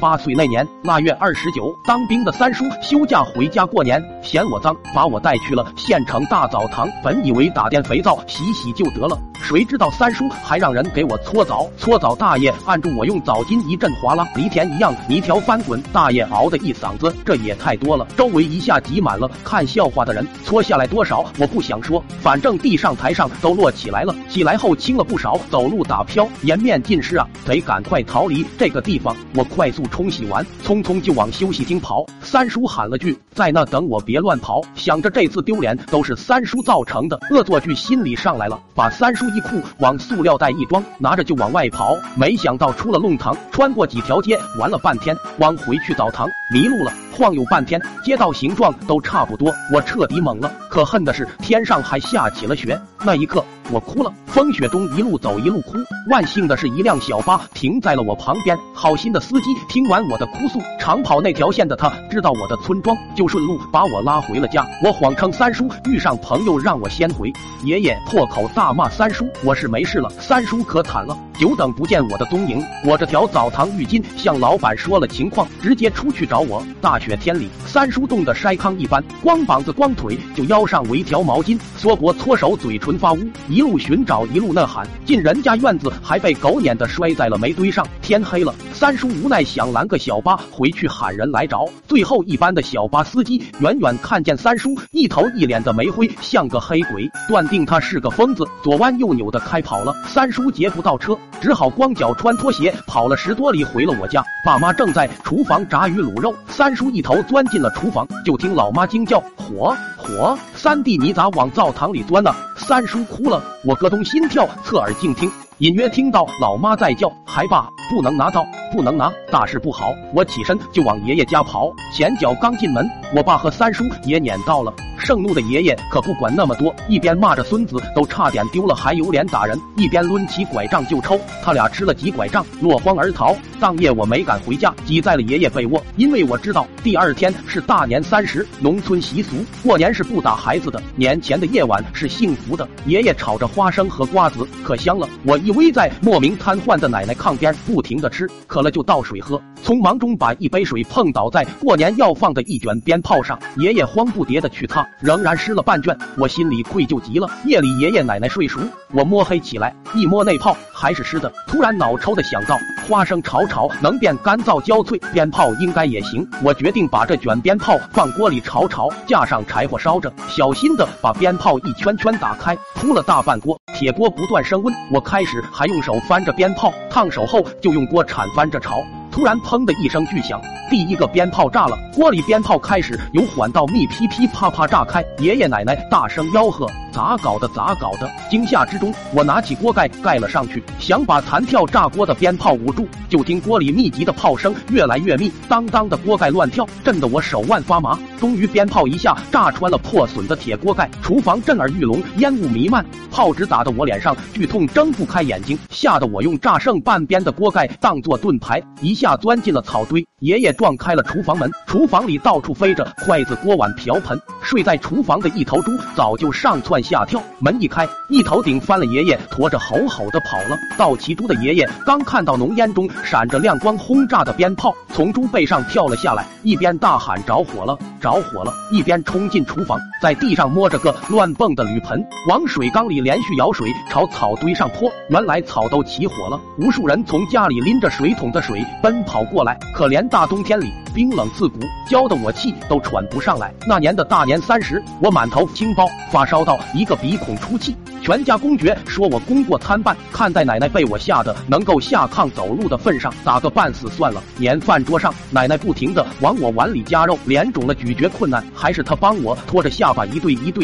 [0.00, 6.90] 八岁那年腊月二十九，当兵的三叔休假回家过年，嫌我脏，把我带去了县城大澡堂。
[7.04, 9.16] 本以为打点肥皂洗洗就得了，
[9.50, 11.68] 谁知道三叔还让人给我搓澡。
[11.76, 15.82] 搓澡大爷按住我用澡巾一阵哗啦，犁田一样泥条翻滚。
[15.92, 20.24] 大爷嗷的一嗓子，这也太多了，周围一下挤满了看笑话的人。
[20.44, 29.16] 搓下来多少我不想说，反正地上台上都落起来了，起来后轻了不少，走路打飘，颜面尽失啊，得赶快逃离这个地方。
[29.34, 32.06] 我快速冲洗完，匆匆就往休息厅跑。
[32.22, 41.96] 三叔喊了句：“在那等我，别乱跑。”想着这次丢脸都是三叔造成的，恶作剧心理上来了，把三叔一裤往塑料袋一装，拿着就往外跑。
[42.16, 50.52] 没想到出了弄堂，穿过几条街，玩了半天，往回去澡堂迷路了，晃悠半天，街道形状都差不多，我彻底懵了。
[50.68, 54.12] 可恨的是天上还下起了雪，那一刻我哭了。
[54.26, 55.72] 风雪中一路走一路哭，
[56.10, 64.66] 万幸的是一辆小巴停在了我旁边，好心的司机听完我的哭诉，长跑那条线的他知道我的村庄，就顺路把我拉回了家。
[64.84, 67.32] 我谎称三叔遇上朋友让我先回，
[67.64, 72.62] 爷爷破口大骂三叔，我是没事了，三叔可惨了，久等不见我的踪影。
[72.84, 76.62] 我这条澡堂浴巾向老板说了情况，直接出去找我。
[76.82, 84.26] 大雪天里，三叔冻得筛糠一般，光膀子光腿就腰上围条毛巾，缩脖搓手，嘴唇发乌，一路寻找。
[84.26, 87.86] 一路呐喊，进人家院子还被狗撵的摔在了煤堆上。
[88.02, 91.68] 天黑了，三叔无奈想拦个小巴回去喊人来找。
[91.86, 99.94] 最后一班的小巴司机远远看见三叔一头一脸的煤灰，像个黑鬼，断定他是个疯子，左弯右扭的开跑了。
[100.06, 104.24] 三叔劫不到车，只好光脚穿拖鞋跑了十多里回了我家。
[104.46, 110.38] 爸妈正在厨房炸鱼卤肉，三叔一头钻进了厨房，就听老妈惊叫：“火火！
[110.54, 118.42] 三弟你咋往灶堂里钻呢？”三叔哭了，我咯咚心跳，侧耳静听，隐约听到老妈在叫：“孩爸，不能拿刀，
[118.72, 124.72] 不能拿，大事不好！”我起身就往爷爷家跑，前脚刚进门，我爸和三叔也撵到了。
[125.00, 131.18] 盛怒的爷爷可不管那么多，一边骂着孙子都差点丢了，还有脸打人，一边抡起拐杖就抽。
[131.42, 133.34] 他俩吃了几拐杖，落荒而逃。
[133.58, 142.68] 当夜我没敢回家，挤在了爷爷被窝，因为我知道第二天是大年三十，农村习俗过年是不打孩子的，年前的夜晚是幸福的。
[142.86, 145.08] 爷爷炒着花生和瓜子，可香了。
[145.24, 149.40] 我依偎在莫名瘫痪的奶奶炕边，不停的吃，渴了就倒水喝。
[149.62, 154.88] 匆忙中把一杯水碰倒在过年要放的一卷鞭炮上，爷爷慌不迭的去擦。
[154.98, 157.28] 仍然湿了半卷，我心里愧疚极了。
[157.44, 158.60] 夜里爷爷奶奶睡熟，
[158.92, 161.32] 我摸黑起来，一摸那炮还是湿的。
[161.46, 162.58] 突然脑抽的想到，
[162.88, 166.28] 花生炒炒能变干燥焦脆，鞭炮应该也行。
[166.42, 173.58] 我决定把这卷鞭炮放锅里炒炒，架上柴火烧着，小心的把鞭炮一圈圈打开，铺了大半锅。
[173.74, 178.82] 铁锅不断升温，我开始还用手翻着鞭炮，烫手后就用锅铲翻着炒。
[179.10, 180.40] 突然，砰的一声巨响，
[180.70, 185.04] 第一个鞭炮炸了，锅里鞭炮开始由缓到密，噼噼啪啪炸开。
[185.18, 187.48] 爷爷奶奶大声吆喝：“咋搞的？
[187.48, 192.86] 咋搞的？”惊吓之中，我拿起锅盖盖了上去，想把弹跳炸锅的鞭炮捂住。
[193.08, 197.98] 就听锅里密集的炮声越来越密，当当的锅盖乱跳，震得我手腕发麻。
[198.20, 209.00] 终于，鞭炮一下炸穿了破损的铁锅盖，厨房震耳欲聋，烟雾弥漫，炮纸打得我脸上剧痛，睁不开眼睛，吓得我用炸剩半边的锅盖当做盾牌，一。
[209.00, 214.20] 下钻进了草堆，爷爷撞开了厨房门，厨房里到处飞着筷子、锅碗、瓢盆。
[214.50, 218.84] 睡在厨房的一头猪早就上蹿下跳，门一开，一头顶翻了。
[218.86, 220.58] 爷爷驮着吼吼的跑了。
[220.76, 234.90] 倒骑猪的爷爷刚看到浓烟中闪着亮光轰炸的鞭炮，从猪背上跳了下来，一边大喊着火了，着火了，一边冲进厨房，在地上摸着个乱蹦的铝盆，往水缸里连续舀水朝草堆上泼。
[235.10, 238.66] 原来草都起火了，无数人从家里拎着水桶的水。
[238.82, 243.54] 奔跑过来，可怜大冬天里冰冷刺骨，浇得我气都喘不上来。
[243.68, 249.96] 那年的大年三十，我满头青包，发烧到一个鼻孔出气，全家公爵说我功过参半。
[250.12, 254.22] 看在奶奶被我吓得能够下炕走路的份上，打个半死算了。
[254.36, 260.58] 年饭桌上，奶奶不停的往我碗里夹肉，脸肿了咀嚼困难，还是她帮我拖着下巴一对一对。